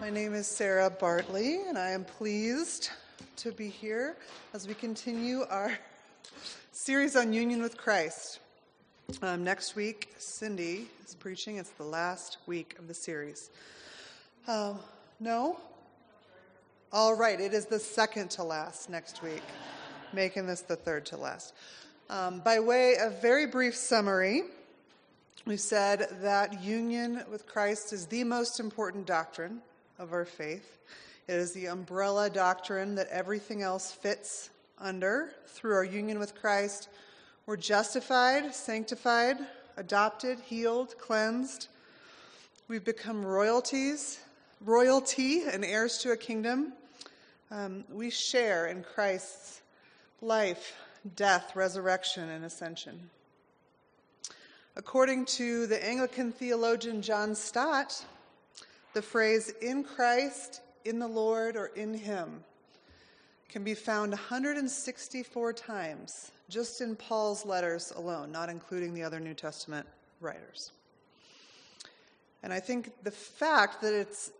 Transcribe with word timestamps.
My 0.00 0.10
name 0.10 0.34
is 0.34 0.48
Sarah 0.48 0.90
Bartley, 0.90 1.62
and 1.68 1.78
I 1.78 1.90
am 1.90 2.04
pleased 2.04 2.90
to 3.36 3.52
be 3.52 3.68
here 3.68 4.16
as 4.52 4.66
we 4.66 4.74
continue 4.74 5.44
our 5.48 5.78
series 6.72 7.14
on 7.14 7.32
union 7.32 7.62
with 7.62 7.76
Christ. 7.76 8.40
Um, 9.22 9.44
next 9.44 9.76
week, 9.76 10.12
Cindy 10.18 10.88
is 11.06 11.14
preaching. 11.14 11.58
It's 11.58 11.70
the 11.70 11.84
last 11.84 12.38
week 12.46 12.74
of 12.78 12.88
the 12.88 12.92
series. 12.92 13.50
Uh, 14.48 14.74
no? 15.20 15.60
All 16.92 17.14
right, 17.14 17.40
it 17.40 17.54
is 17.54 17.66
the 17.66 17.78
second 17.78 18.30
to 18.32 18.42
last 18.42 18.90
next 18.90 19.22
week, 19.22 19.42
making 20.12 20.46
this 20.48 20.62
the 20.62 20.76
third 20.76 21.06
to 21.06 21.16
last. 21.16 21.54
Um, 22.10 22.40
by 22.40 22.58
way 22.58 22.96
of 23.00 23.22
very 23.22 23.46
brief 23.46 23.76
summary, 23.76 24.42
we 25.46 25.56
said 25.56 26.08
that 26.20 26.64
union 26.64 27.22
with 27.30 27.46
Christ 27.46 27.92
is 27.92 28.06
the 28.06 28.24
most 28.24 28.58
important 28.58 29.06
doctrine 29.06 29.62
of 29.98 30.12
our 30.12 30.24
faith. 30.24 30.78
It 31.26 31.34
is 31.34 31.52
the 31.52 31.66
umbrella 31.66 32.28
doctrine 32.28 32.94
that 32.96 33.08
everything 33.08 33.62
else 33.62 33.92
fits 33.92 34.50
under. 34.78 35.30
Through 35.46 35.74
our 35.74 35.84
union 35.84 36.18
with 36.18 36.34
Christ, 36.34 36.88
we're 37.46 37.56
justified, 37.56 38.54
sanctified, 38.54 39.38
adopted, 39.76 40.40
healed, 40.40 40.98
cleansed. 40.98 41.68
We've 42.68 42.84
become 42.84 43.24
royalties, 43.24 44.20
royalty, 44.60 45.42
and 45.44 45.64
heirs 45.64 45.98
to 45.98 46.12
a 46.12 46.16
kingdom. 46.16 46.72
Um, 47.50 47.84
we 47.90 48.10
share 48.10 48.66
in 48.66 48.82
Christ's 48.82 49.60
life, 50.20 50.76
death, 51.16 51.54
resurrection, 51.54 52.28
and 52.30 52.44
ascension. 52.44 53.10
According 54.76 55.26
to 55.26 55.66
the 55.66 55.86
Anglican 55.86 56.32
theologian 56.32 57.00
John 57.00 57.34
Stott, 57.34 58.04
the 58.94 59.02
phrase 59.02 59.52
in 59.60 59.84
Christ, 59.84 60.60
in 60.84 60.98
the 60.98 61.08
Lord, 61.08 61.56
or 61.56 61.66
in 61.66 61.94
Him 61.94 62.44
can 63.48 63.62
be 63.62 63.74
found 63.74 64.10
164 64.10 65.52
times 65.52 66.32
just 66.48 66.80
in 66.80 66.96
Paul's 66.96 67.44
letters 67.44 67.92
alone, 67.96 68.32
not 68.32 68.48
including 68.48 68.94
the 68.94 69.02
other 69.02 69.20
New 69.20 69.34
Testament 69.34 69.86
writers. 70.20 70.72
And 72.42 72.52
I 72.52 72.60
think 72.60 72.92
the 73.02 73.10
fact 73.10 73.80
that 73.82 73.94
its 73.94 74.30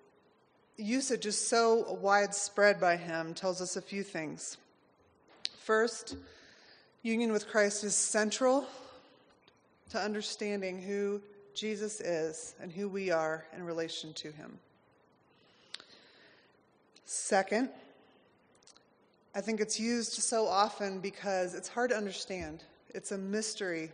usage 0.77 1.27
is 1.27 1.39
so 1.39 1.97
widespread 2.00 2.81
by 2.81 2.97
him 2.97 3.34
tells 3.34 3.61
us 3.61 3.77
a 3.77 3.83
few 3.83 4.03
things. 4.03 4.56
First, 5.61 6.17
union 7.03 7.33
with 7.33 7.48
Christ 7.48 7.84
is 7.84 7.95
central 7.95 8.67
to 9.91 9.98
understanding 9.98 10.83
who 10.83 11.23
Jesus 11.55 12.00
is 12.00 12.55
and 12.60 12.72
who 12.72 12.88
we 12.88 13.10
are 13.10 13.47
in 13.56 13.64
relation 13.64 14.12
to 14.14 14.33
him. 14.33 14.58
Second, 17.05 17.69
I 19.34 19.41
think 19.41 19.60
it's 19.60 19.78
used 19.78 20.12
so 20.12 20.47
often 20.47 21.00
because 21.00 21.55
it's 21.55 21.69
hard 21.69 21.91
to 21.91 21.97
understand. 21.97 22.62
It's 22.94 23.12
a 23.12 23.19
mystery 23.19 23.91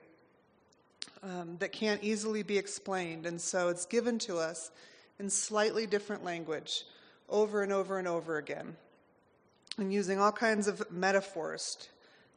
um, 1.22 1.56
that 1.58 1.72
can't 1.72 2.02
easily 2.02 2.42
be 2.42 2.58
explained, 2.58 3.26
and 3.26 3.40
so 3.40 3.68
it's 3.68 3.86
given 3.86 4.18
to 4.20 4.38
us 4.38 4.70
in 5.18 5.28
slightly 5.28 5.86
different 5.86 6.24
language 6.24 6.84
over 7.28 7.62
and 7.62 7.72
over 7.72 7.98
and 7.98 8.08
over 8.08 8.38
again, 8.38 8.76
and 9.78 9.92
using 9.92 10.18
all 10.18 10.32
kinds 10.32 10.66
of 10.66 10.90
metaphors 10.90 11.88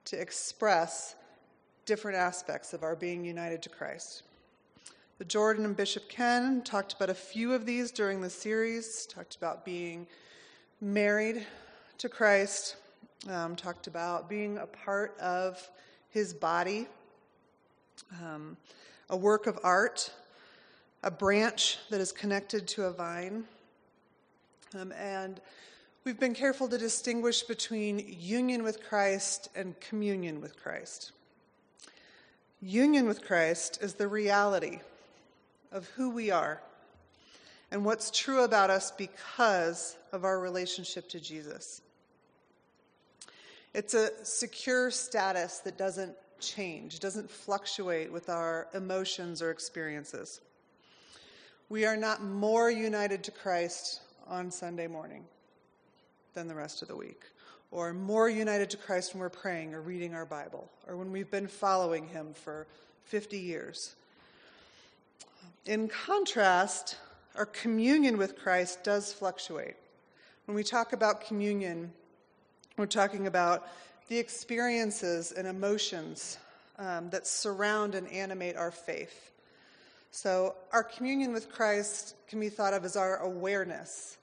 to 0.06 0.20
express 0.20 1.16
different 1.86 2.18
aspects 2.18 2.74
of 2.74 2.84
our 2.84 2.96
being 2.96 3.26
united 3.26 3.62
to 3.62 3.70
Christ. 3.70 4.24
The 5.20 5.26
Jordan 5.26 5.64
and 5.64 5.78
Bishop 5.78 6.10
Ken 6.10 6.64
talked 6.64 6.94
about 6.94 7.12
a 7.12 7.14
few 7.14 7.54
of 7.54 7.68
these 7.68 7.92
during 7.92 8.20
the 8.20 8.32
series, 8.32 9.06
talked 9.06 9.36
about 9.36 9.64
being 9.64 10.08
married 10.82 11.46
to 12.00 12.10
Christ, 12.10 12.78
um, 13.30 13.56
talked 13.56 13.86
about 13.86 14.28
being 14.28 14.58
a 14.58 14.66
part 14.66 15.16
of 15.20 15.70
his 16.10 16.34
body, 16.34 16.88
um, 18.24 18.58
a 19.12 19.16
work 19.16 19.46
of 19.46 19.60
art, 19.64 20.12
a 21.04 21.12
branch 21.12 21.78
that 21.92 22.02
is 22.02 22.12
connected 22.12 22.68
to 22.70 22.86
a 22.86 22.92
vine. 22.92 23.44
Um, 24.74 24.92
and 24.94 25.40
we've 26.06 26.20
been 26.20 26.34
careful 26.34 26.68
to 26.70 26.78
distinguish 26.80 27.44
between 27.44 28.04
union 28.20 28.64
with 28.64 28.84
Christ 28.84 29.50
and 29.56 29.80
communion 29.80 30.42
with 30.42 30.60
Christ. 30.60 31.12
Union 32.62 33.08
with 33.08 33.24
Christ 33.24 33.78
is 33.80 33.94
the 33.94 34.08
reality 34.08 34.80
of 35.74 35.88
who 35.96 36.12
we 36.12 36.32
are 36.32 36.62
and 37.72 37.84
what's 37.84 38.12
true 38.12 38.44
about 38.44 38.70
us 38.70 38.92
because 38.92 39.98
of 40.12 40.24
our 40.24 40.40
relationship 40.40 41.10
to 41.10 41.20
Jesus. 41.20 41.82
It's 43.74 43.96
a 43.96 44.24
secure 44.24 44.92
status 44.92 45.60
that 45.60 45.78
doesn't 45.78 46.16
change, 46.40 47.00
doesn't 47.00 47.30
fluctuate 47.30 48.12
with 48.12 48.30
our 48.30 48.68
emotions 48.76 49.42
or 49.42 49.50
experiences. 49.50 50.40
We 51.70 51.86
are 51.86 51.98
not 51.98 52.24
more 52.24 52.70
united 52.70 53.24
to 53.24 53.32
Christ 53.32 54.02
on 54.28 54.52
Sunday 54.52 54.86
morning 54.86 55.26
than 56.36 56.48
the 56.48 56.56
rest 56.56 56.84
of 56.84 56.88
the 56.88 56.96
week, 56.96 57.22
or 57.72 57.94
more 57.94 58.30
united 58.30 58.70
to 58.72 58.78
Christ 58.78 59.14
when 59.14 59.22
we're 59.22 59.30
praying 59.30 59.74
or 59.74 59.82
reading 59.82 60.14
our 60.14 60.26
Bible, 60.26 60.70
or 60.88 60.96
when 60.96 61.12
we've 61.12 61.32
been 61.32 61.48
following 61.48 62.08
Him 62.08 62.34
for 62.36 62.68
50 63.06 63.40
years. 63.40 63.96
In 65.66 65.88
contrast, 65.88 66.98
our 67.36 67.46
communion 67.46 68.18
with 68.18 68.38
Christ 68.38 68.84
does 68.84 69.14
fluctuate. 69.14 69.76
When 70.46 70.56
we 70.56 70.64
talk 70.64 70.92
about 70.92 71.26
communion, 71.26 71.94
we're 72.76 72.86
talking 72.86 73.28
about 73.28 73.70
the 74.10 74.18
experiences 74.18 75.32
and 75.32 75.48
emotions 75.48 76.38
um, 76.78 77.10
that 77.12 77.26
surround 77.26 77.96
and 77.96 78.10
animate 78.10 78.58
our 78.58 78.72
faith. 78.72 79.32
So, 80.12 80.56
our 80.74 80.84
communion 80.84 81.32
with 81.32 81.50
Christ 81.50 82.16
can 82.28 82.42
be 82.42 82.50
thought 82.50 82.74
of 82.74 82.84
as 82.84 82.98
our 82.98 83.20
awareness 83.20 84.18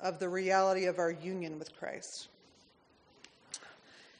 of 0.00 0.18
the 0.18 0.28
reality 0.28 0.86
of 0.86 0.98
our 0.98 1.12
union 1.12 1.56
with 1.56 1.74
Christ. 1.78 2.26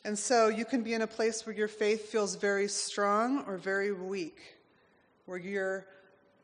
And 0.04 0.16
so, 0.16 0.46
you 0.46 0.64
can 0.64 0.84
be 0.84 0.94
in 0.94 1.02
a 1.02 1.06
place 1.08 1.44
where 1.44 1.54
your 1.54 1.68
faith 1.68 2.10
feels 2.10 2.36
very 2.36 2.68
strong 2.68 3.44
or 3.48 3.56
very 3.56 3.90
weak, 3.90 4.38
where 5.26 5.38
you're 5.38 5.84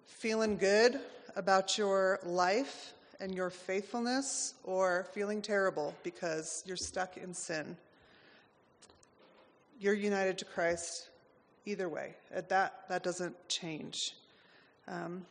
feeling 0.09 0.57
good 0.57 0.99
about 1.37 1.79
your 1.79 2.19
life 2.25 2.93
and 3.21 3.35
your 3.35 3.51
faithfulness 3.51 4.55
or 4.65 5.07
feeling 5.13 5.41
terrible 5.41 5.95
because 6.03 6.63
you're 6.67 6.77
stuck 6.77 7.17
in 7.17 7.33
sin. 7.33 7.77
You're 9.79 9.95
united 9.95 10.39
to 10.39 10.45
Christ 10.45 11.09
either 11.67 11.89
way. 11.89 12.15
That, 12.31 12.89
that 12.89 13.03
doesn't 13.05 13.37
change. 13.49 14.15
Um, 14.89 15.25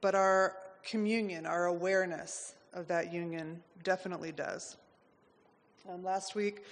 but 0.00 0.14
our 0.14 0.56
communion, 0.82 1.46
our 1.46 1.66
awareness 1.66 2.54
of 2.74 2.88
that 2.88 3.12
union 3.12 3.62
definitely 3.82 4.32
does. 4.32 4.76
Um, 5.90 6.02
last 6.04 6.34
week, 6.34 6.64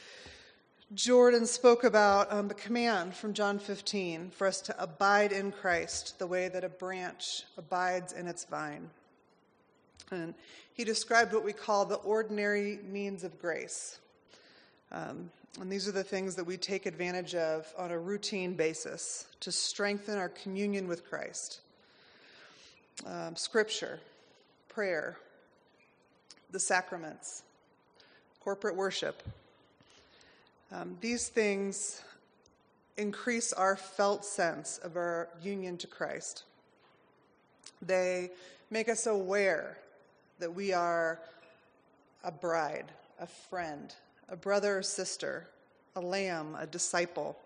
Jordan 0.95 1.47
spoke 1.47 1.85
about 1.85 2.33
um, 2.33 2.49
the 2.49 2.55
command 2.55 3.15
from 3.15 3.33
John 3.33 3.61
15 3.61 4.31
for 4.31 4.49
us 4.49 4.61
to 4.63 4.83
abide 4.83 5.31
in 5.31 5.53
Christ 5.53 6.19
the 6.19 6.27
way 6.27 6.49
that 6.49 6.65
a 6.65 6.69
branch 6.69 7.45
abides 7.57 8.13
in 8.13 8.27
its 8.27 8.45
vine. 8.45 8.91
And 10.11 10.35
he 10.75 10.83
described 10.83 11.33
what 11.33 11.45
we 11.45 11.53
call 11.53 11.85
the 11.85 11.95
ordinary 11.97 12.81
means 12.91 13.23
of 13.23 13.41
grace. 13.41 14.01
Um, 14.91 15.31
and 15.61 15.71
these 15.71 15.87
are 15.87 15.93
the 15.93 16.03
things 16.03 16.35
that 16.35 16.45
we 16.45 16.57
take 16.57 16.87
advantage 16.87 17.37
of 17.37 17.73
on 17.79 17.93
a 17.93 17.99
routine 17.99 18.55
basis 18.55 19.27
to 19.41 19.53
strengthen 19.53 20.19
our 20.19 20.29
communion 20.29 20.89
with 20.89 21.09
Christ 21.09 21.61
um, 23.07 23.37
scripture, 23.37 24.01
prayer, 24.69 25.17
the 26.51 26.59
sacraments, 26.59 27.45
corporate 28.41 28.75
worship 28.75 29.23
um, 30.73 30.97
these 31.01 31.29
things 31.29 32.03
increase 32.97 33.53
our 33.53 33.77
felt 33.77 34.25
sense 34.25 34.79
of 34.79 34.97
our 34.97 35.29
union 35.43 35.77
to 35.79 35.87
Christ. 35.87 36.45
They 37.83 38.31
make 38.71 38.89
us 38.89 39.07
aware 39.07 39.79
that 40.39 40.55
we 40.55 40.73
are 40.73 41.19
a 42.23 42.31
bride, 42.31 42.93
a 43.19 43.27
friend, 43.27 43.95
a 44.29 44.37
brother 44.37 44.79
or 44.79 44.83
sister, 44.83 45.49
a 45.97 46.01
lamb, 46.01 46.57
a 46.59 46.67
disciple. 46.67 47.37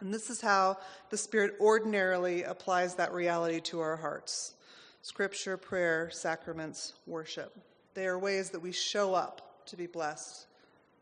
And 0.00 0.12
this 0.12 0.30
is 0.30 0.40
how 0.40 0.78
the 1.10 1.16
Spirit 1.16 1.56
ordinarily 1.60 2.44
applies 2.44 2.94
that 2.96 3.12
reality 3.12 3.60
to 3.62 3.80
our 3.80 3.96
hearts 3.96 4.54
scripture, 5.00 5.56
prayer, 5.56 6.10
sacraments, 6.10 6.92
worship. 7.06 7.56
They 7.94 8.06
are 8.06 8.18
ways 8.18 8.50
that 8.50 8.60
we 8.60 8.72
show 8.72 9.14
up 9.14 9.64
to 9.66 9.76
be 9.76 9.86
blessed 9.86 10.46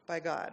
by 0.06 0.20
God. 0.20 0.52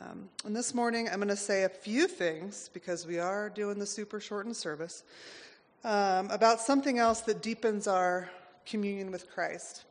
Um, 0.00 0.28
and 0.46 0.56
this 0.56 0.74
morning, 0.74 1.08
I'm 1.08 1.16
going 1.16 1.28
to 1.28 1.36
say 1.36 1.64
a 1.64 1.68
few 1.68 2.08
things 2.08 2.70
because 2.72 3.06
we 3.06 3.18
are 3.18 3.50
doing 3.50 3.78
the 3.78 3.86
super 3.86 4.20
shortened 4.20 4.56
service 4.56 5.04
um, 5.84 6.30
about 6.30 6.60
something 6.60 6.98
else 6.98 7.20
that 7.22 7.42
deepens 7.42 7.86
our 7.86 8.30
communion 8.64 9.10
with 9.10 9.30
Christ. 9.30 9.84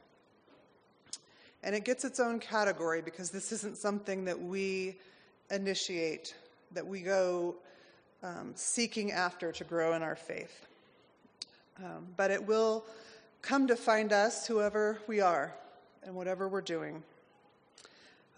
And 1.64 1.76
it 1.76 1.86
gets 1.86 2.04
its 2.04 2.20
own 2.20 2.40
category 2.40 3.02
because 3.02 3.30
this 3.30 3.52
isn't 3.52 3.78
something 3.78 4.26
that 4.26 4.42
we 4.42 4.96
initiate, 5.52 6.34
that 6.72 6.88
we 6.88 7.02
go 7.02 7.56
um, 8.24 8.54
seeking 8.56 9.12
after 9.12 9.52
to 9.52 9.64
grow 9.64 9.94
in 9.94 10.02
our 10.02 10.16
faith. 10.16 10.66
Um, 11.78 12.08
but 12.18 12.32
it 12.32 12.48
will 12.48 12.86
come 13.44 13.68
to 13.68 13.76
find 13.76 14.12
us, 14.12 14.48
whoever 14.48 15.00
we 15.08 15.22
are, 15.22 15.54
and 16.04 16.16
whatever 16.16 16.48
we're 16.48 16.62
doing. 16.62 17.04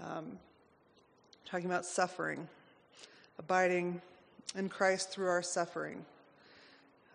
Um, 0.03 0.37
talking 1.53 1.69
about 1.69 1.85
suffering, 1.85 2.47
abiding 3.37 4.01
in 4.55 4.67
Christ 4.67 5.11
through 5.11 5.27
our 5.27 5.43
suffering, 5.43 6.03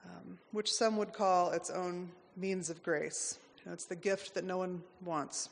um, 0.05 0.39
which 0.53 0.73
some 0.73 0.97
would 0.97 1.13
call 1.13 1.51
its 1.51 1.71
own 1.71 2.09
means 2.37 2.71
of 2.71 2.81
grace. 2.85 3.41
You 3.57 3.63
know, 3.67 3.73
it's 3.73 3.87
the 3.87 3.97
gift 3.97 4.35
that 4.35 4.45
no 4.45 4.57
one 4.59 4.81
wants. 5.05 5.49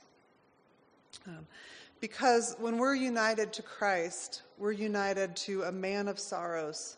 Um, 1.27 1.49
because 2.01 2.55
when 2.61 2.79
we're 2.79 2.95
united 2.95 3.53
to 3.55 3.63
Christ, 3.63 4.43
we're 4.57 4.71
united 4.71 5.35
to 5.35 5.65
a 5.65 5.73
man 5.73 6.07
of 6.07 6.21
sorrows, 6.21 6.97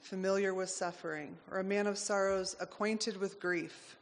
familiar 0.00 0.54
with 0.54 0.70
suffering, 0.70 1.36
or 1.50 1.58
a 1.58 1.64
man 1.64 1.86
of 1.88 1.98
sorrows 1.98 2.56
acquainted 2.58 3.18
with 3.18 3.38
grief. 3.38 3.96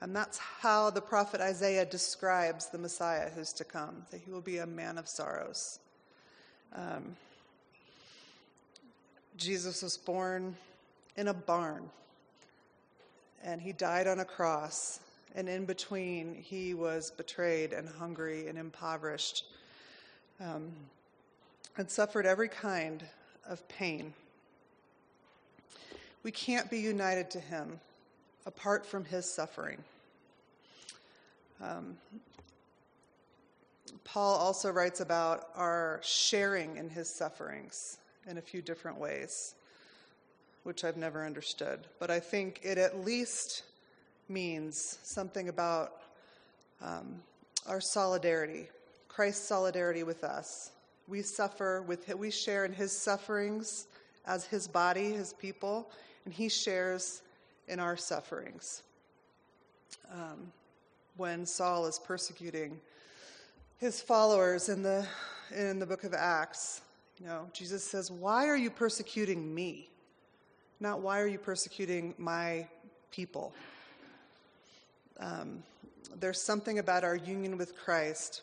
And 0.00 0.16
that's 0.16 0.38
how 0.38 0.88
the 0.88 1.02
prophet 1.02 1.42
Isaiah 1.42 1.84
describes 1.84 2.70
the 2.70 2.78
Messiah 2.78 3.28
who's 3.28 3.52
to 3.52 3.64
come, 3.64 4.06
that 4.10 4.22
he 4.24 4.30
will 4.30 4.40
be 4.40 4.56
a 4.56 4.66
man 4.66 4.96
of 4.96 5.06
sorrows. 5.06 5.78
Um, 6.74 7.16
Jesus 9.36 9.82
was 9.82 9.96
born 9.96 10.56
in 11.16 11.28
a 11.28 11.34
barn, 11.34 11.88
and 13.42 13.60
he 13.60 13.72
died 13.72 14.06
on 14.06 14.20
a 14.20 14.24
cross. 14.24 15.00
And 15.34 15.48
in 15.48 15.64
between, 15.64 16.34
he 16.34 16.74
was 16.74 17.12
betrayed 17.12 17.72
and 17.72 17.88
hungry 17.88 18.48
and 18.48 18.58
impoverished 18.58 19.44
um, 20.40 20.72
and 21.76 21.88
suffered 21.88 22.26
every 22.26 22.48
kind 22.48 23.04
of 23.48 23.66
pain. 23.68 24.12
We 26.22 26.32
can't 26.32 26.70
be 26.70 26.80
united 26.80 27.30
to 27.30 27.40
him 27.40 27.80
apart 28.44 28.84
from 28.84 29.04
his 29.04 29.24
suffering. 29.24 29.78
Um, 31.62 31.96
Paul 34.04 34.36
also 34.36 34.70
writes 34.70 35.00
about 35.00 35.48
our 35.54 36.00
sharing 36.02 36.76
in 36.76 36.88
his 36.88 37.08
sufferings 37.08 37.98
in 38.28 38.38
a 38.38 38.42
few 38.42 38.62
different 38.62 38.98
ways, 38.98 39.54
which 40.62 40.84
I've 40.84 40.96
never 40.96 41.24
understood. 41.24 41.80
But 41.98 42.10
I 42.10 42.20
think 42.20 42.60
it 42.62 42.78
at 42.78 43.04
least 43.04 43.64
means 44.28 44.98
something 45.02 45.48
about 45.48 45.92
um, 46.82 47.16
our 47.66 47.80
solidarity, 47.80 48.68
Christ's 49.08 49.46
solidarity 49.46 50.02
with 50.02 50.24
us. 50.24 50.70
We 51.08 51.22
suffer 51.22 51.82
with, 51.82 52.04
him, 52.04 52.18
we 52.18 52.30
share 52.30 52.64
in 52.64 52.72
his 52.72 52.96
sufferings 52.96 53.86
as 54.26 54.44
his 54.44 54.68
body, 54.68 55.12
his 55.12 55.32
people, 55.32 55.90
and 56.24 56.32
he 56.32 56.48
shares 56.48 57.22
in 57.68 57.80
our 57.80 57.96
sufferings. 57.96 58.82
Um, 60.12 60.52
when 61.16 61.44
Saul 61.44 61.86
is 61.86 61.98
persecuting 61.98 62.80
his 63.80 64.02
followers 64.02 64.68
in 64.68 64.82
the, 64.82 65.06
in 65.56 65.78
the 65.78 65.86
book 65.86 66.04
of 66.04 66.12
Acts, 66.12 66.82
you 67.18 67.26
know, 67.26 67.48
Jesus 67.54 67.82
says, 67.82 68.10
Why 68.10 68.46
are 68.46 68.56
you 68.56 68.70
persecuting 68.70 69.54
me? 69.54 69.88
Not 70.80 71.00
why 71.00 71.20
are 71.20 71.26
you 71.26 71.38
persecuting 71.38 72.14
my 72.18 72.68
people? 73.10 73.54
Um, 75.18 75.62
there's 76.18 76.40
something 76.40 76.78
about 76.78 77.04
our 77.04 77.16
union 77.16 77.56
with 77.56 77.76
Christ 77.76 78.42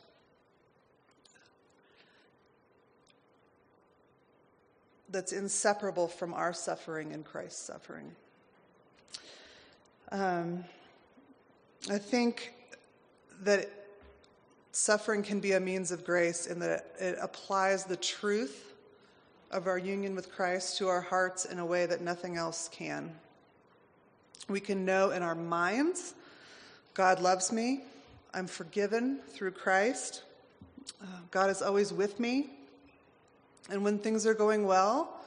that's 5.10 5.34
inseparable 5.34 6.08
from 6.08 6.34
our 6.34 6.54
suffering 6.54 7.14
and 7.14 7.24
Christ's 7.24 7.62
suffering. 7.62 8.12
Um, 10.12 10.66
I 11.92 12.00
think 12.00 12.54
that 13.44 13.70
suffering 14.78 15.24
can 15.24 15.40
be 15.40 15.54
a 15.54 15.60
means 15.60 15.92
of 15.92 16.06
grace 16.06 16.46
in 16.46 16.60
that 16.60 16.86
it 17.00 17.18
applies 17.20 17.86
the 17.86 17.96
truth 17.96 18.74
of 19.50 19.66
our 19.66 19.80
union 19.80 20.14
with 20.14 20.32
Christ 20.32 20.78
to 20.78 20.88
our 20.88 21.02
hearts 21.02 21.46
in 21.46 21.58
a 21.58 21.66
way 21.66 21.88
that 21.88 22.02
nothing 22.02 22.38
else 22.38 22.70
can. 22.72 23.12
We 24.48 24.60
can 24.60 24.86
know 24.86 25.10
in 25.10 25.24
our 25.24 25.34
minds 25.34 26.14
God 26.94 27.20
loves 27.20 27.52
me, 27.52 27.82
I'm 28.36 28.46
forgiven 28.46 29.20
through 29.30 29.52
Christ, 29.52 30.22
uh, 31.02 31.06
God 31.32 31.50
is 31.50 31.64
always 31.64 31.92
with 31.92 32.20
me, 32.20 32.52
and 33.72 33.84
when 33.84 33.98
things 33.98 34.28
are 34.28 34.36
going 34.36 34.68
well, 34.68 35.22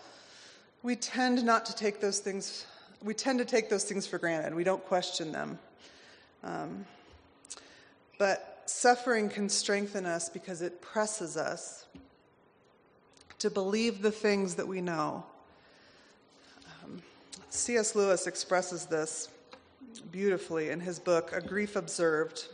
we 0.84 0.94
tend 0.94 1.44
not 1.44 1.66
to 1.66 1.74
take 1.74 2.00
those 2.00 2.20
things, 2.20 2.66
we 3.02 3.14
tend 3.14 3.40
to 3.40 3.44
take 3.44 3.68
those 3.68 3.82
things 3.82 4.06
for 4.06 4.18
granted. 4.18 4.54
We 4.54 4.64
don't 4.64 4.84
question 4.86 5.32
them. 5.32 5.58
Um, 6.44 6.86
but 8.16 8.49
suffering 8.70 9.28
can 9.28 9.48
strengthen 9.48 10.06
us 10.06 10.28
because 10.28 10.62
it 10.62 10.80
presses 10.80 11.36
us 11.36 11.86
to 13.38 13.50
believe 13.50 14.02
the 14.02 14.10
things 14.10 14.54
that 14.54 14.68
we 14.68 14.80
know. 14.80 15.24
Um, 16.84 17.02
C.S. 17.48 17.94
Lewis 17.94 18.26
expresses 18.26 18.86
this 18.86 19.28
beautifully 20.12 20.70
in 20.70 20.80
his 20.80 20.98
book, 20.98 21.32
A 21.32 21.40
Grief 21.40 21.74
Observed. 21.74 22.46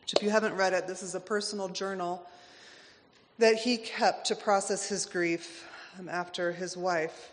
Which, 0.00 0.14
if 0.14 0.22
you 0.22 0.30
haven't 0.30 0.54
read 0.54 0.72
it, 0.72 0.86
this 0.86 1.02
is 1.02 1.14
a 1.14 1.20
personal 1.20 1.68
journal 1.68 2.26
that 3.38 3.56
he 3.56 3.76
kept 3.76 4.26
to 4.28 4.34
process 4.34 4.88
his 4.88 5.04
grief 5.04 5.68
um, 5.98 6.08
after 6.08 6.52
his 6.52 6.76
wife 6.76 7.32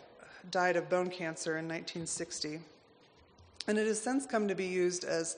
died 0.50 0.76
of 0.76 0.88
bone 0.88 1.10
cancer 1.10 1.52
in 1.52 1.64
1960. 1.64 2.60
And 3.66 3.78
it 3.78 3.86
has 3.86 4.00
since 4.00 4.26
come 4.26 4.48
to 4.48 4.54
be 4.54 4.66
used 4.66 5.04
as 5.04 5.36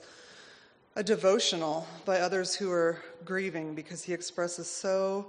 a 0.99 1.03
devotional 1.03 1.87
by 2.03 2.19
others 2.19 2.53
who 2.53 2.69
are 2.69 3.01
grieving 3.23 3.73
because 3.73 4.03
he 4.03 4.11
expresses 4.11 4.69
so 4.69 5.25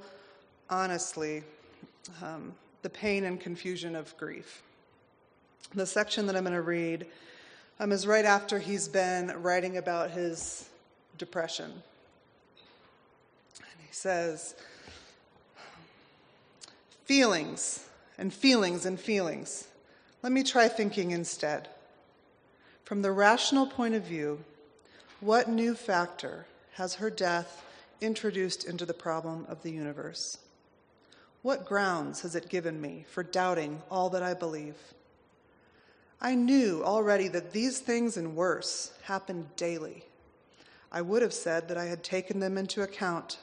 honestly 0.69 1.45
um, 2.21 2.53
the 2.83 2.91
pain 2.91 3.23
and 3.23 3.39
confusion 3.39 3.95
of 3.95 4.17
grief. 4.17 4.65
The 5.73 5.87
section 5.87 6.27
that 6.27 6.35
I'm 6.35 6.43
going 6.43 6.55
to 6.55 6.61
read 6.61 7.07
um, 7.79 7.93
is 7.93 8.05
right 8.05 8.25
after 8.25 8.59
he's 8.59 8.89
been 8.89 9.29
writing 9.43 9.77
about 9.77 10.11
his 10.11 10.69
depression. 11.19 11.71
And 13.59 13.81
he 13.87 13.93
says, 13.93 14.57
Feelings 17.05 17.87
and 18.19 18.35
feelings 18.35 18.87
and 18.87 18.99
feelings. 18.99 19.69
Let 20.25 20.33
me 20.33 20.43
try 20.43 20.67
thinking 20.67 21.13
instead. 21.13 21.69
From 22.83 23.03
the 23.03 23.13
rational 23.13 23.69
point 23.69 23.95
of 23.95 24.03
view, 24.03 24.41
what 25.21 25.49
new 25.49 25.75
factor 25.75 26.47
has 26.75 26.95
her 26.95 27.11
death 27.11 27.63
introduced 28.01 28.65
into 28.65 28.87
the 28.87 28.95
problem 28.95 29.45
of 29.49 29.63
the 29.63 29.71
universe? 29.71 30.39
What 31.43 31.67
grounds 31.67 32.23
has 32.23 32.35
it 32.35 32.49
given 32.49 32.81
me 32.81 33.05
for 33.09 33.23
doubting 33.23 33.83
all 33.91 34.09
that 34.11 34.23
I 34.23 34.33
believe? 34.33 34.77
I 36.23 36.35
knew 36.35 36.83
already 36.85 37.29
that 37.29 37.53
these 37.53 37.81
things 37.81 38.17
and 38.17 38.35
worse 38.35 38.93
happened 39.03 39.57
daily. 39.57 40.05
I 40.93 41.03
would 41.03 41.23
have 41.23 41.35
said 41.35 41.69
that 41.69 41.79
I 41.79 41.85
had 41.87 42.03
taken 42.03 42.41
them 42.41 42.59
into 42.59 42.83
account. 42.83 43.39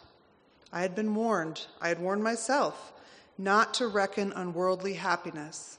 I 0.74 0.82
had 0.82 0.96
been 0.96 1.14
warned, 1.14 1.68
I 1.80 1.90
had 1.90 2.00
warned 2.00 2.24
myself 2.24 2.92
not 3.38 3.76
to 3.76 3.88
reckon 3.88 4.34
on 4.34 4.54
worldly 4.54 4.94
happiness. 4.94 5.78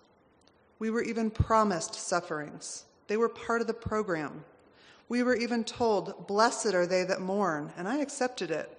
We 0.78 0.90
were 0.90 1.02
even 1.02 1.30
promised 1.30 1.94
sufferings, 1.94 2.84
they 3.08 3.16
were 3.16 3.28
part 3.28 3.60
of 3.60 3.66
the 3.66 3.74
program. 3.74 4.44
We 5.08 5.22
were 5.22 5.36
even 5.36 5.64
told, 5.64 6.26
Blessed 6.26 6.74
are 6.74 6.86
they 6.86 7.04
that 7.04 7.20
mourn, 7.20 7.72
and 7.76 7.88
I 7.88 7.98
accepted 7.98 8.50
it. 8.50 8.74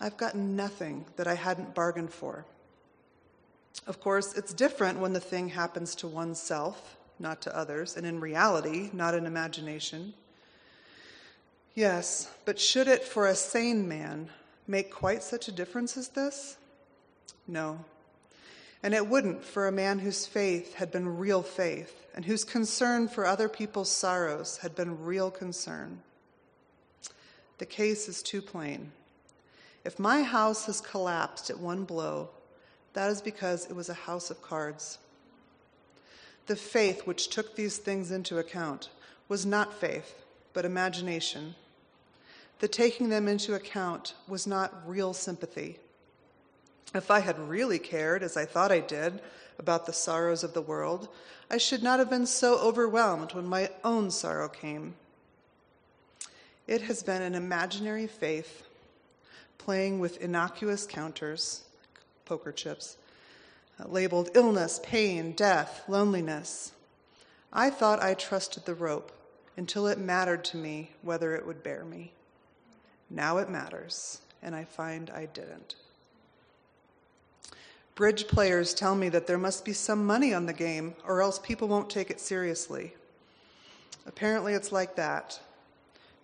I've 0.00 0.16
gotten 0.16 0.56
nothing 0.56 1.04
that 1.16 1.26
I 1.26 1.34
hadn't 1.34 1.74
bargained 1.74 2.12
for. 2.12 2.44
Of 3.86 4.00
course, 4.00 4.34
it's 4.36 4.52
different 4.52 4.98
when 4.98 5.12
the 5.12 5.20
thing 5.20 5.48
happens 5.48 5.94
to 5.96 6.08
oneself, 6.08 6.96
not 7.18 7.40
to 7.42 7.56
others, 7.56 7.96
and 7.96 8.06
in 8.06 8.20
reality, 8.20 8.90
not 8.92 9.14
in 9.14 9.26
imagination. 9.26 10.14
Yes, 11.74 12.30
but 12.44 12.58
should 12.58 12.88
it 12.88 13.04
for 13.04 13.26
a 13.26 13.34
sane 13.34 13.86
man 13.86 14.30
make 14.66 14.90
quite 14.90 15.22
such 15.22 15.48
a 15.48 15.52
difference 15.52 15.96
as 15.96 16.08
this? 16.08 16.56
No. 17.46 17.84
And 18.82 18.94
it 18.94 19.06
wouldn't 19.06 19.44
for 19.44 19.68
a 19.68 19.72
man 19.72 19.98
whose 19.98 20.26
faith 20.26 20.74
had 20.74 20.90
been 20.90 21.18
real 21.18 21.42
faith 21.42 22.06
and 22.14 22.24
whose 22.24 22.44
concern 22.44 23.08
for 23.08 23.26
other 23.26 23.48
people's 23.48 23.90
sorrows 23.90 24.58
had 24.58 24.74
been 24.74 25.04
real 25.04 25.30
concern. 25.30 26.00
The 27.58 27.66
case 27.66 28.08
is 28.08 28.22
too 28.22 28.40
plain. 28.40 28.92
If 29.84 29.98
my 29.98 30.22
house 30.22 30.66
has 30.66 30.80
collapsed 30.80 31.50
at 31.50 31.58
one 31.58 31.84
blow, 31.84 32.30
that 32.94 33.10
is 33.10 33.20
because 33.22 33.66
it 33.66 33.76
was 33.76 33.88
a 33.88 33.94
house 33.94 34.30
of 34.30 34.42
cards. 34.42 34.98
The 36.46 36.56
faith 36.56 37.06
which 37.06 37.28
took 37.28 37.54
these 37.54 37.76
things 37.78 38.10
into 38.10 38.38
account 38.38 38.88
was 39.28 39.46
not 39.46 39.74
faith, 39.74 40.14
but 40.52 40.64
imagination. 40.64 41.54
The 42.58 42.68
taking 42.68 43.08
them 43.08 43.28
into 43.28 43.54
account 43.54 44.14
was 44.26 44.46
not 44.46 44.82
real 44.86 45.12
sympathy. 45.12 45.78
If 46.94 47.10
I 47.10 47.20
had 47.20 47.38
really 47.38 47.78
cared, 47.78 48.22
as 48.22 48.36
I 48.36 48.44
thought 48.44 48.72
I 48.72 48.80
did, 48.80 49.20
about 49.58 49.86
the 49.86 49.92
sorrows 49.92 50.42
of 50.42 50.54
the 50.54 50.62
world, 50.62 51.08
I 51.50 51.58
should 51.58 51.82
not 51.82 51.98
have 51.98 52.10
been 52.10 52.26
so 52.26 52.58
overwhelmed 52.58 53.32
when 53.32 53.46
my 53.46 53.70
own 53.84 54.10
sorrow 54.10 54.48
came. 54.48 54.94
It 56.66 56.82
has 56.82 57.02
been 57.02 57.22
an 57.22 57.34
imaginary 57.34 58.06
faith, 58.06 58.64
playing 59.58 60.00
with 60.00 60.20
innocuous 60.20 60.86
counters, 60.86 61.62
poker 62.24 62.52
chips, 62.52 62.96
uh, 63.78 63.88
labeled 63.88 64.30
illness, 64.34 64.80
pain, 64.82 65.32
death, 65.32 65.82
loneliness. 65.88 66.72
I 67.52 67.70
thought 67.70 68.02
I 68.02 68.14
trusted 68.14 68.64
the 68.64 68.74
rope 68.74 69.12
until 69.56 69.86
it 69.86 69.98
mattered 69.98 70.44
to 70.46 70.56
me 70.56 70.90
whether 71.02 71.34
it 71.34 71.46
would 71.46 71.62
bear 71.62 71.84
me. 71.84 72.12
Now 73.10 73.38
it 73.38 73.50
matters, 73.50 74.20
and 74.42 74.54
I 74.54 74.64
find 74.64 75.10
I 75.10 75.26
didn't. 75.26 75.74
Bridge 78.00 78.28
players 78.28 78.72
tell 78.72 78.94
me 78.94 79.10
that 79.10 79.26
there 79.26 79.36
must 79.36 79.62
be 79.62 79.74
some 79.74 80.06
money 80.06 80.32
on 80.32 80.46
the 80.46 80.54
game, 80.54 80.94
or 81.06 81.20
else 81.20 81.38
people 81.38 81.68
won't 81.68 81.90
take 81.90 82.08
it 82.08 82.18
seriously. 82.18 82.94
Apparently, 84.06 84.54
it's 84.54 84.72
like 84.72 84.96
that. 84.96 85.38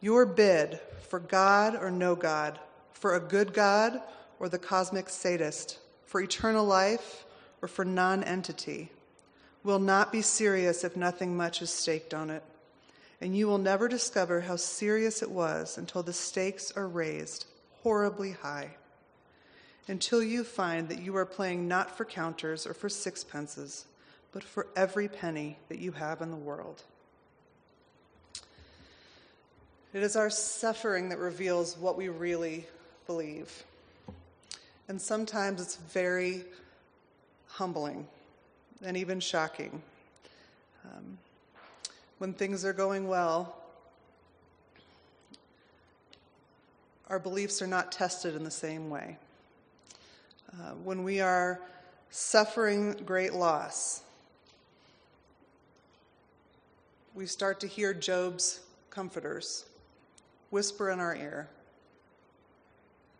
Your 0.00 0.24
bid 0.24 0.80
for 1.06 1.18
God 1.18 1.76
or 1.76 1.90
no 1.90 2.14
God, 2.14 2.58
for 2.94 3.14
a 3.14 3.20
good 3.20 3.52
God 3.52 4.00
or 4.40 4.48
the 4.48 4.58
cosmic 4.58 5.10
sadist, 5.10 5.78
for 6.06 6.22
eternal 6.22 6.64
life 6.64 7.26
or 7.60 7.68
for 7.68 7.84
nonentity, 7.84 8.90
will 9.62 9.78
not 9.78 10.10
be 10.10 10.22
serious 10.22 10.82
if 10.82 10.96
nothing 10.96 11.36
much 11.36 11.60
is 11.60 11.68
staked 11.68 12.14
on 12.14 12.30
it. 12.30 12.42
And 13.20 13.36
you 13.36 13.48
will 13.48 13.58
never 13.58 13.86
discover 13.86 14.40
how 14.40 14.56
serious 14.56 15.20
it 15.20 15.30
was 15.30 15.76
until 15.76 16.02
the 16.02 16.14
stakes 16.14 16.72
are 16.74 16.88
raised 16.88 17.44
horribly 17.82 18.32
high 18.32 18.76
until 19.88 20.22
you 20.22 20.42
find 20.42 20.88
that 20.88 21.00
you 21.00 21.16
are 21.16 21.26
playing 21.26 21.68
not 21.68 21.96
for 21.96 22.04
counters 22.04 22.66
or 22.66 22.74
for 22.74 22.88
sixpences, 22.88 23.86
but 24.32 24.42
for 24.42 24.66
every 24.76 25.08
penny 25.08 25.58
that 25.68 25.78
you 25.78 25.92
have 25.92 26.20
in 26.20 26.30
the 26.30 26.36
world. 26.36 26.82
It 29.92 30.02
is 30.02 30.16
our 30.16 30.28
suffering 30.28 31.08
that 31.08 31.18
reveals 31.18 31.78
what 31.78 31.96
we 31.96 32.08
really 32.08 32.66
believe. 33.06 33.64
And 34.88 35.00
sometimes 35.00 35.60
it's 35.60 35.76
very 35.76 36.44
humbling 37.48 38.06
and 38.84 38.96
even 38.96 39.20
shocking. 39.20 39.80
Um, 40.84 41.18
when 42.18 42.32
things 42.32 42.64
are 42.64 42.72
going 42.72 43.08
well, 43.08 43.56
our 47.08 47.18
beliefs 47.18 47.62
are 47.62 47.66
not 47.66 47.90
tested 47.92 48.34
in 48.34 48.44
the 48.44 48.50
same 48.50 48.90
way. 48.90 49.16
Uh, 50.52 50.72
when 50.84 51.02
we 51.02 51.20
are 51.20 51.60
suffering 52.10 52.92
great 53.04 53.34
loss, 53.34 54.02
we 57.14 57.26
start 57.26 57.60
to 57.60 57.66
hear 57.66 57.92
Job's 57.92 58.60
comforters 58.90 59.64
whisper 60.50 60.90
in 60.90 61.00
our 61.00 61.14
ear 61.14 61.48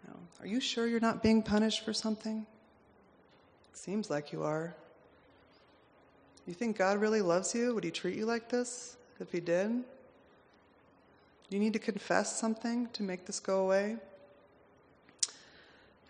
you 0.05 0.13
know, 0.13 0.19
Are 0.41 0.47
you 0.47 0.61
sure 0.61 0.87
you're 0.87 1.01
not 1.01 1.23
being 1.23 1.43
punished 1.43 1.85
for 1.85 1.93
something? 1.93 2.47
It 3.73 3.79
seems 3.79 4.11
like 4.11 4.33
you 4.33 4.43
are. 4.43 4.75
You 6.47 6.55
think 6.55 6.79
God 6.79 7.01
really 7.01 7.23
loves 7.23 7.55
you? 7.55 7.75
Would 7.75 7.85
he 7.85 7.91
treat 7.91 8.17
you 8.17 8.25
like 8.25 8.49
this 8.49 8.97
if 9.19 9.33
he 9.33 9.41
did? 9.41 9.83
You 11.49 11.59
need 11.59 11.73
to 11.73 11.79
confess 11.79 12.39
something 12.39 12.89
to 12.93 13.03
make 13.03 13.27
this 13.27 13.41
go 13.41 13.61
away? 13.61 13.97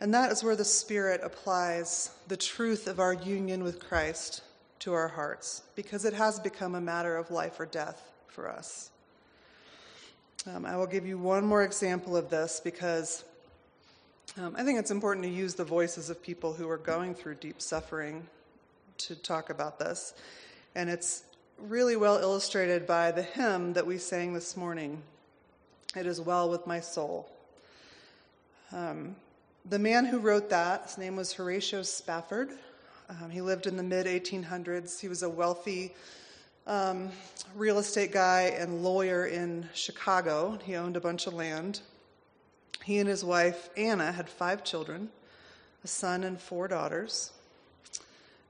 And 0.01 0.13
that 0.13 0.31
is 0.31 0.45
where 0.45 0.57
the 0.57 0.65
Spirit 0.65 1.21
applies 1.23 2.11
the 2.29 2.37
truth 2.37 2.87
of 2.87 3.01
our 3.01 3.15
union 3.15 3.65
with 3.65 3.81
Christ 3.81 4.43
to 4.81 4.93
our 4.93 5.09
hearts, 5.09 5.63
because 5.75 6.05
it 6.05 6.13
has 6.13 6.39
become 6.39 6.75
a 6.75 6.81
matter 6.81 7.17
of 7.17 7.31
life 7.31 7.59
or 7.59 7.67
death 7.67 8.11
for 8.29 8.49
us. 8.49 8.91
Um, 10.47 10.67
I 10.67 10.77
will 10.77 10.87
give 10.87 11.07
you 11.07 11.19
one 11.19 11.45
more 11.45 11.65
example 11.65 12.17
of 12.17 12.31
this 12.31 12.61
because 12.63 13.25
um, 14.39 14.55
I 14.57 14.63
think 14.63 14.79
it's 14.79 14.91
important 14.91 15.25
to 15.25 15.31
use 15.31 15.55
the 15.55 15.65
voices 15.65 16.11
of 16.11 16.23
people 16.23 16.53
who 16.53 16.69
are 16.69 16.77
going 16.77 17.15
through 17.15 17.37
deep 17.37 17.61
suffering 17.61 18.27
to 18.99 19.17
talk 19.17 19.51
about 19.51 19.79
this. 19.79 20.15
And 20.75 20.91
it's 20.91 21.25
really 21.59 21.97
well 21.97 22.19
illustrated 22.19 22.87
by 22.87 23.13
the 23.13 23.23
hymn 23.23 23.73
that 23.73 23.87
we 23.87 23.97
sang 23.97 24.35
this 24.35 24.57
morning 24.57 25.03
It 25.97 26.05
is 26.05 26.21
Well 26.21 26.51
with 26.51 26.67
My 26.67 26.81
Soul. 26.81 27.29
Um, 28.73 29.17
the 29.69 29.79
man 29.79 30.05
who 30.05 30.19
wrote 30.19 30.51
that, 30.51 30.85
his 30.85 30.99
name 30.99 31.17
was 31.17 31.33
Horatio 31.33 31.83
Spafford. 31.83 32.51
Um, 33.09 33.31
he 33.31 33.41
lived 33.41 33.67
in 33.67 33.77
the 33.77 33.83
mid 33.83 34.07
1800s. 34.07 35.01
He 35.01 35.09
was 35.09 35.23
a 35.23 35.29
wealthy 35.29 35.95
um, 36.67 37.11
real 37.55 37.79
estate 37.79 38.13
guy 38.13 38.55
and 38.59 38.83
lawyer 38.83 39.27
in 39.27 39.69
Chicago. 39.75 40.59
He 40.65 40.77
owned 40.77 40.97
a 40.97 41.01
bunch 41.01 41.27
of 41.27 41.35
land. 41.35 41.81
He 42.85 42.99
and 42.99 43.09
his 43.09 43.25
wife, 43.25 43.71
Anna, 43.77 44.13
had 44.13 44.29
five 44.29 44.63
children 44.63 45.11
a 45.85 45.89
son 45.89 46.25
and 46.25 46.41
four 46.41 46.67
daughters. 46.67 47.33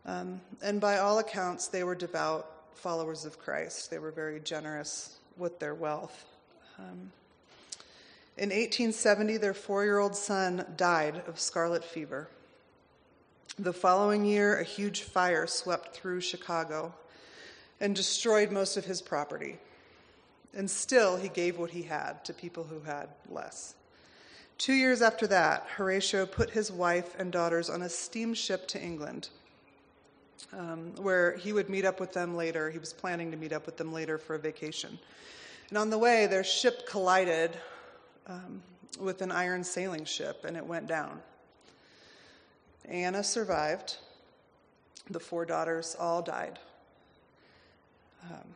Um, 0.07 0.41
and 0.63 0.81
by 0.81 0.99
all 0.99 1.19
accounts, 1.19 1.69
they 1.69 1.85
were 1.85 1.95
devout 1.95 2.51
followers 2.75 3.25
of 3.25 3.39
Christ. 3.39 3.91
They 3.91 3.99
were 3.99 4.11
very 4.11 4.41
generous 4.41 5.19
with 5.37 5.59
their 5.59 5.75
wealth. 5.75 6.25
In 8.39 8.51
1870, 8.51 9.39
their 9.39 9.55
four 9.55 9.85
year 9.85 9.99
old 9.99 10.15
son 10.15 10.67
died 10.77 11.23
of 11.27 11.41
scarlet 11.41 11.83
fever. 11.83 12.29
The 13.59 13.73
following 13.73 14.27
year, 14.27 14.59
a 14.59 14.65
huge 14.65 15.01
fire 15.01 15.47
swept 15.47 15.97
through 15.97 16.21
Chicago 16.21 16.93
and 17.81 17.97
destroyed 17.97 18.51
most 18.51 18.77
of 18.77 18.85
his 18.85 19.01
property. 19.01 19.57
And 20.55 20.71
still, 20.71 21.17
he 21.17 21.31
gave 21.31 21.59
what 21.59 21.71
he 21.71 21.83
had 21.83 22.27
to 22.27 22.35
people 22.35 22.65
who 22.65 22.81
had 22.81 23.09
less. 23.31 23.75
Two 24.59 24.75
years 24.75 25.01
after 25.01 25.27
that, 25.29 25.67
Horatio 25.77 26.27
put 26.27 26.51
his 26.51 26.71
wife 26.71 27.15
and 27.19 27.33
daughters 27.33 27.71
on 27.71 27.81
a 27.81 27.89
steamship 27.89 28.69
to 28.69 28.83
England, 28.83 29.31
um, 30.53 30.93
where 30.97 31.37
he 31.37 31.55
would 31.55 31.71
meet 31.71 31.87
up 31.87 32.01
with 32.01 32.13
them 32.13 32.37
later. 32.37 32.69
He 32.71 32.79
was 32.79 32.93
planning 32.93 33.31
to 33.31 33.39
meet 33.39 33.55
up 33.55 33.65
with 33.65 33.79
them 33.79 33.95
later 33.95 34.19
for 34.19 34.35
a 34.35 34.39
vacation. 34.39 34.99
And 35.71 35.79
on 35.79 35.89
the 35.89 35.99
way, 35.99 36.27
their 36.27 36.45
ship 36.45 36.87
collided 36.87 37.57
um, 38.27 38.63
with 39.01 39.23
an 39.23 39.31
iron 39.31 39.65
sailing 39.65 40.05
ship, 40.05 40.45
and 40.45 40.57
it 40.57 40.65
went 40.65 40.87
down. 40.87 41.21
Anna 42.89 43.23
survived. 43.23 43.97
The 45.11 45.21
four 45.21 45.45
daughters 45.45 45.97
all 45.99 46.23
died. 46.23 46.59
Um, 48.31 48.55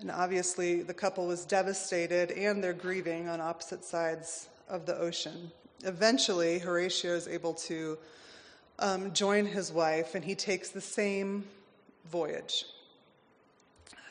and 0.00 0.10
obviously, 0.10 0.82
the 0.82 0.94
couple 0.94 1.26
was 1.26 1.44
devastated 1.44 2.30
and 2.30 2.62
they're 2.62 2.72
grieving 2.72 3.28
on 3.28 3.40
opposite 3.40 3.84
sides 3.84 4.48
of 4.68 4.86
the 4.86 4.96
ocean. 4.98 5.50
Eventually, 5.84 6.58
Horatio 6.58 7.14
is 7.14 7.28
able 7.28 7.54
to 7.54 7.98
um, 8.78 9.12
join 9.12 9.46
his 9.46 9.70
wife, 9.70 10.14
and 10.14 10.24
he 10.24 10.34
takes 10.34 10.70
the 10.70 10.80
same 10.80 11.44
voyage. 12.10 12.64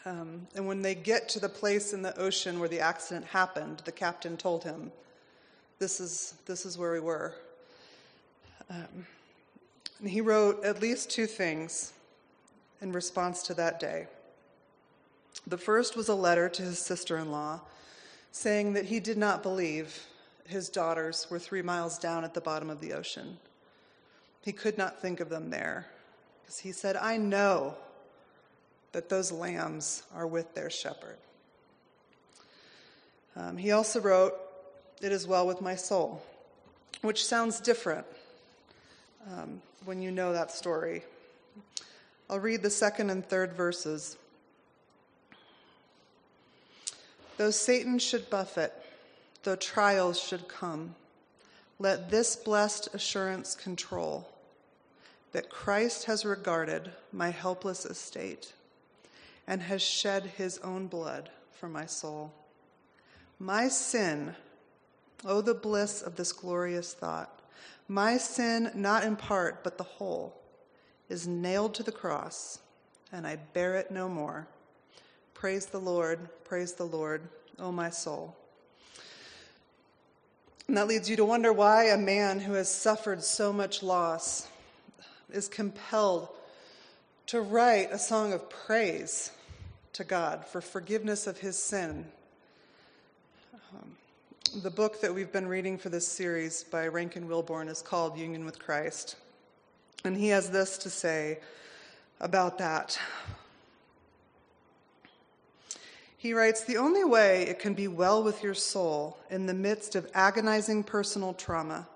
Um, 0.06 0.48
and 0.56 0.68
when 0.68 0.82
they 0.82 0.96
get 0.96 1.30
to 1.30 1.40
the 1.40 1.50
place 1.50 1.94
in 1.94 2.02
the 2.02 2.18
ocean 2.20 2.60
where 2.60 2.70
the 2.70 2.82
accident 2.82 3.26
happened, 3.26 3.82
the 3.86 3.92
captain 3.92 4.36
told 4.36 4.64
him, 4.64 4.92
This 5.80 6.00
is, 6.00 6.36
this 6.46 6.66
is 6.66 6.78
where 6.78 6.92
we 6.92 7.00
were. 7.00 7.34
Um, 8.70 9.06
and 10.00 10.10
he 10.10 10.20
wrote 10.20 10.64
at 10.66 10.82
least 10.82 11.10
two 11.10 11.26
things 11.26 11.94
in 12.82 12.92
response 12.92 13.44
to 13.44 13.54
that 13.54 13.80
day. 13.80 14.08
The 15.48 15.58
first 15.58 15.96
was 15.96 16.10
a 16.10 16.16
letter 16.16 16.50
to 16.50 16.62
his 16.62 16.80
sister 16.80 17.18
in 17.18 17.32
law 17.32 17.62
saying 18.32 18.74
that 18.74 18.86
he 18.86 19.00
did 19.00 19.18
not 19.18 19.44
believe 19.44 20.06
his 20.46 20.68
daughters 20.68 21.28
were 21.30 21.40
three 21.40 21.62
miles 21.62 21.98
down 21.98 22.24
at 22.24 22.34
the 22.34 22.42
bottom 22.42 22.70
of 22.70 22.82
the 22.82 22.94
ocean. 22.94 23.38
He 24.42 24.52
could 24.52 24.78
not 24.78 25.00
think 25.00 25.20
of 25.20 25.30
them 25.30 25.50
there. 25.50 25.88
Because 26.42 26.60
he 26.60 26.72
said, 26.74 26.98
I 26.98 27.16
know 27.16 27.76
that 28.94 29.10
those 29.10 29.32
lambs 29.32 30.04
are 30.16 30.28
with 30.28 30.54
their 30.54 30.70
shepherd. 30.70 31.18
Um, 33.36 33.58
he 33.58 33.72
also 33.72 34.00
wrote, 34.00 34.34
It 35.02 35.12
is 35.12 35.28
well 35.28 35.46
with 35.46 35.62
my 35.62 35.76
soul, 35.76 36.24
which 37.02 37.26
sounds 37.26 37.60
different 37.60 38.06
um, 39.32 39.62
when 39.86 40.02
you 40.02 40.12
know 40.12 40.32
that 40.32 40.52
story. 40.52 41.04
I'll 42.30 42.40
read 42.40 42.62
the 42.62 42.70
second 42.70 43.10
and 43.10 43.26
third 43.26 43.54
verses. 43.54 44.18
Though 47.38 47.52
Satan 47.52 47.98
should 47.98 48.30
buffet, 48.30 48.72
though 49.42 49.56
trials 49.56 50.20
should 50.22 50.48
come, 50.48 50.96
let 51.80 52.12
this 52.12 52.36
blessed 52.36 52.90
assurance 52.94 53.56
control 53.56 54.30
that 55.32 55.50
Christ 55.50 56.06
has 56.06 56.24
regarded 56.24 56.92
my 57.12 57.32
helpless 57.32 57.86
estate 57.86 58.54
and 59.48 59.62
has 59.62 59.82
shed 59.82 60.32
his 60.38 60.58
own 60.60 60.88
blood 60.88 61.30
for 61.52 61.68
my 61.68 61.86
soul. 61.86 62.34
My 63.40 63.68
sin, 63.68 64.36
oh, 65.26 65.42
the 65.42 65.54
bliss 65.54 66.02
of 66.02 66.16
this 66.16 66.32
glorious 66.32 66.94
thought, 66.94 67.42
my 67.88 68.18
sin, 68.18 68.72
not 68.74 69.04
in 69.04 69.16
part, 69.16 69.64
but 69.64 69.78
the 69.78 69.84
whole, 69.84 70.40
is 71.10 71.28
nailed 71.28 71.74
to 71.76 71.84
the 71.84 71.92
cross, 71.92 72.60
and 73.12 73.28
I 73.28 73.36
bear 73.36 73.76
it 73.76 73.92
no 73.92 74.08
more. 74.08 74.48
Praise 75.34 75.66
the 75.66 75.80
Lord, 75.80 76.30
praise 76.46 76.74
the 76.74 76.86
Lord, 76.86 77.22
O 77.60 77.72
my 77.72 77.90
soul. 77.90 78.36
And 80.68 80.78
that 80.78 80.88
leads 80.88 81.10
you 81.10 81.18
to 81.18 81.26
wonder 81.26 81.52
why 81.52 81.86
a 81.86 81.98
man 81.98 82.40
who 82.40 82.54
has 82.54 82.74
suffered 82.74 83.22
so 83.22 83.52
much 83.52 83.84
loss 83.84 84.48
is 85.32 85.50
compelled 85.50 86.30
to 87.28 87.42
write 87.42 87.92
a 87.92 87.98
song 87.98 88.34
of 88.34 88.50
praise 88.50 89.32
to 89.94 90.04
God 90.04 90.46
for 90.46 90.62
forgiveness 90.62 91.28
of 91.28 91.38
his 91.38 91.58
sin. 91.58 92.06
Um, 93.54 94.62
the 94.62 94.70
book 94.70 95.02
that 95.02 95.14
we've 95.14 95.32
been 95.32 95.48
reading 95.48 95.78
for 95.78 95.90
this 95.90 96.08
series 96.08 96.64
by 96.64 96.88
Rankin 96.88 97.28
Wilbourne 97.28 97.68
is 97.68 97.82
called 97.82 98.18
Union 98.18 98.46
with 98.46 98.60
Christ. 98.60 99.16
And 100.04 100.18
he 100.18 100.28
has 100.30 100.50
this 100.50 100.78
to 100.80 100.90
say 100.90 101.40
about 102.20 102.58
that. 102.58 103.00
He 106.18 106.34
writes 106.34 106.64
The 106.64 106.78
only 106.78 107.04
way 107.04 107.44
it 107.44 107.60
can 107.60 107.74
be 107.74 107.88
well 107.88 108.24
with 108.24 108.44
your 108.44 108.54
soul 108.54 109.18
in 109.30 109.46
the 109.46 109.54
midst 109.54 109.96
of 109.96 110.10
agonizing 110.14 110.84
personal 110.84 111.34
trauma 111.34 111.88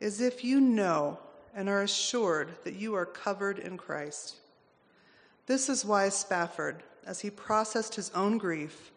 is 0.00 0.20
if 0.20 0.42
you 0.42 0.60
know 0.60 1.18
and 1.54 1.68
are 1.68 1.82
assured 1.82 2.48
that 2.64 2.74
you 2.74 2.94
are 2.94 3.06
covered 3.06 3.58
in 3.58 3.76
Christ. 3.76 4.36
This 5.46 5.68
is 5.68 5.84
why 5.84 6.08
Spafford, 6.08 6.82
as 7.06 7.20
he 7.20 7.30
processed 7.30 7.94
his 7.94 8.10
own 8.14 8.38
grief, 8.38 8.92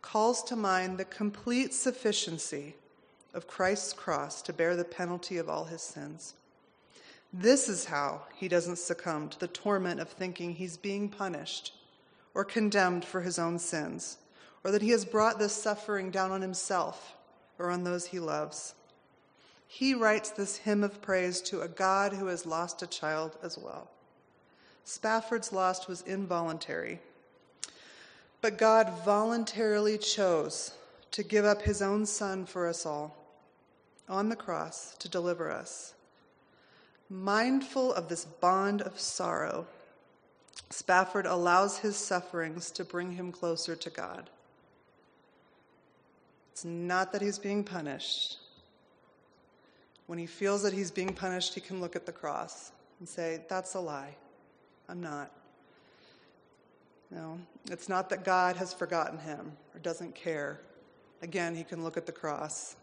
calls 0.00 0.42
to 0.44 0.56
mind 0.56 0.96
the 0.96 1.04
complete 1.04 1.74
sufficiency 1.74 2.76
of 3.34 3.46
Christ's 3.46 3.92
cross 3.92 4.40
to 4.42 4.52
bear 4.52 4.76
the 4.76 4.84
penalty 4.84 5.36
of 5.38 5.48
all 5.48 5.64
his 5.64 5.82
sins. 5.82 6.34
This 7.32 7.68
is 7.68 7.84
how 7.84 8.22
he 8.34 8.48
doesn't 8.48 8.78
succumb 8.78 9.28
to 9.28 9.38
the 9.38 9.48
torment 9.48 10.00
of 10.00 10.08
thinking 10.08 10.54
he's 10.54 10.76
being 10.76 11.08
punished 11.08 11.74
or 12.34 12.44
condemned 12.44 13.04
for 13.04 13.20
his 13.20 13.38
own 13.38 13.58
sins, 13.58 14.18
or 14.64 14.70
that 14.70 14.82
he 14.82 14.90
has 14.90 15.04
brought 15.04 15.38
this 15.38 15.52
suffering 15.52 16.10
down 16.10 16.30
on 16.30 16.40
himself 16.40 17.14
or 17.58 17.70
on 17.70 17.84
those 17.84 18.06
he 18.06 18.20
loves. 18.20 18.74
He 19.70 19.94
writes 19.94 20.30
this 20.30 20.56
hymn 20.56 20.82
of 20.82 21.02
praise 21.02 21.42
to 21.42 21.60
a 21.60 21.68
God 21.68 22.14
who 22.14 22.26
has 22.26 22.46
lost 22.46 22.82
a 22.82 22.86
child 22.86 23.36
as 23.42 23.58
well. 23.58 23.90
Spafford's 24.84 25.52
loss 25.52 25.86
was 25.86 26.00
involuntary, 26.02 27.00
but 28.40 28.56
God 28.56 28.90
voluntarily 29.04 29.98
chose 29.98 30.72
to 31.10 31.22
give 31.22 31.44
up 31.44 31.62
his 31.62 31.82
own 31.82 32.06
son 32.06 32.46
for 32.46 32.66
us 32.66 32.86
all 32.86 33.14
on 34.08 34.30
the 34.30 34.36
cross 34.36 34.96
to 35.00 35.08
deliver 35.08 35.50
us. 35.50 35.92
Mindful 37.10 37.92
of 37.92 38.08
this 38.08 38.24
bond 38.24 38.80
of 38.80 38.98
sorrow, 38.98 39.66
Spafford 40.70 41.26
allows 41.26 41.78
his 41.78 41.96
sufferings 41.96 42.70
to 42.70 42.84
bring 42.84 43.12
him 43.12 43.32
closer 43.32 43.76
to 43.76 43.90
God. 43.90 44.30
It's 46.52 46.64
not 46.64 47.12
that 47.12 47.20
he's 47.20 47.38
being 47.38 47.64
punished. 47.64 48.38
When 50.08 50.18
he 50.18 50.24
feels 50.24 50.62
that 50.62 50.72
he's 50.72 50.90
being 50.90 51.12
punished, 51.12 51.54
he 51.54 51.60
can 51.60 51.82
look 51.82 51.94
at 51.94 52.06
the 52.06 52.12
cross 52.12 52.72
and 52.98 53.06
say, 53.06 53.42
That's 53.48 53.74
a 53.74 53.80
lie. 53.80 54.16
I'm 54.88 55.02
not. 55.02 55.30
No, 57.10 57.38
it's 57.70 57.90
not 57.90 58.08
that 58.08 58.24
God 58.24 58.56
has 58.56 58.72
forgotten 58.72 59.18
him 59.18 59.52
or 59.74 59.80
doesn't 59.80 60.14
care. 60.14 60.60
Again, 61.20 61.54
he 61.54 61.62
can 61.62 61.84
look 61.84 61.98
at 61.98 62.06
the 62.06 62.12
cross, 62.12 62.76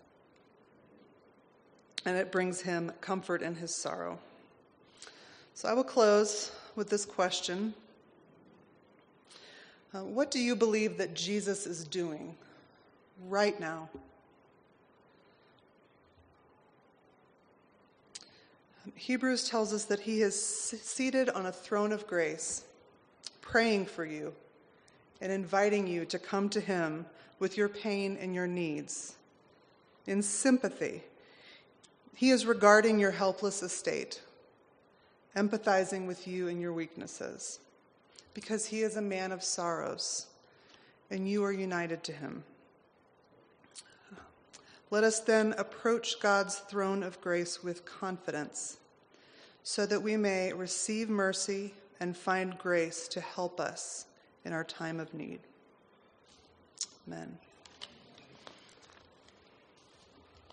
and 2.05 2.15
it 2.15 2.31
brings 2.31 2.61
him 2.61 2.91
comfort 3.01 3.41
in 3.41 3.55
his 3.55 3.75
sorrow. 3.75 4.19
So 5.55 5.67
I 5.67 5.73
will 5.73 5.83
close 5.83 6.51
with 6.75 6.89
this 6.89 7.05
question 7.05 7.73
uh, 9.95 10.03
What 10.03 10.29
do 10.29 10.39
you 10.39 10.55
believe 10.55 10.97
that 10.99 11.15
Jesus 11.15 11.65
is 11.65 11.85
doing 11.85 12.35
right 13.27 13.59
now? 13.59 13.89
Hebrews 18.93 19.49
tells 19.49 19.73
us 19.73 19.85
that 19.85 20.01
he 20.01 20.21
is 20.21 20.39
seated 20.39 21.29
on 21.29 21.47
a 21.47 21.51
throne 21.51 21.91
of 21.91 22.05
grace, 22.05 22.63
praying 23.41 23.87
for 23.87 24.05
you 24.05 24.33
and 25.21 25.31
inviting 25.31 25.87
you 25.87 26.05
to 26.05 26.19
come 26.19 26.49
to 26.49 26.59
him 26.59 27.05
with 27.39 27.57
your 27.57 27.69
pain 27.69 28.17
and 28.21 28.35
your 28.35 28.47
needs. 28.47 29.15
In 30.05 30.21
sympathy, 30.21 31.03
he 32.13 32.29
is 32.29 32.45
regarding 32.45 32.99
your 32.99 33.11
helpless 33.11 33.63
estate 33.63 34.21
empathizing 35.35 36.07
with 36.07 36.27
you 36.27 36.47
and 36.47 36.61
your 36.61 36.71
weaknesses, 36.71 37.59
because 38.33 38.67
he 38.67 38.81
is 38.81 38.95
a 38.95 39.01
man 39.01 39.31
of 39.31 39.43
sorrows, 39.43 40.27
and 41.11 41.29
you 41.29 41.43
are 41.43 41.51
united 41.51 42.03
to 42.05 42.13
him. 42.13 42.43
Let 44.91 45.03
us 45.03 45.19
then 45.19 45.53
approach 45.57 46.19
God's 46.19 46.57
throne 46.57 47.03
of 47.03 47.19
grace 47.21 47.63
with 47.63 47.85
confidence, 47.85 48.77
so 49.63 49.85
that 49.85 50.01
we 50.01 50.15
may 50.15 50.53
receive 50.53 51.09
mercy 51.09 51.73
and 51.99 52.15
find 52.15 52.57
grace 52.57 53.07
to 53.09 53.21
help 53.21 53.59
us 53.59 54.05
in 54.43 54.53
our 54.53 54.63
time 54.63 54.99
of 54.99 55.13
need. 55.13 55.39
Amen. 57.07 57.37